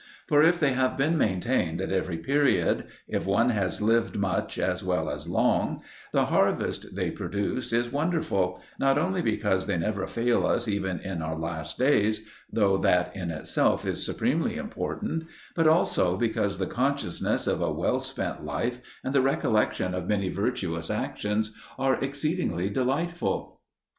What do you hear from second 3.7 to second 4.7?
lived much